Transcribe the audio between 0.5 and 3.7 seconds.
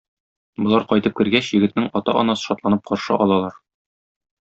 Болар кайтып кергәч, егетнең ата-анасы шатланып каршы алалар.